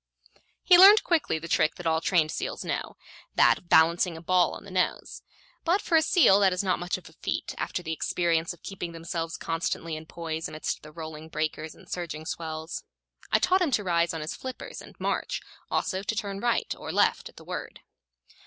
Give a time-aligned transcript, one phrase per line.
[0.63, 2.97] He learned quickly the trick that all trained seals know
[3.35, 5.21] that of balancing a ball on the nose.
[5.63, 8.63] But for a seal that is not much of a feat after the experience of
[8.63, 12.83] keeping themselves constantly in poise amidst the rolling breakers and surging swells.
[13.31, 16.73] I taught him to rise on his flippers and march, also to turn to right
[16.75, 17.81] or left at the word.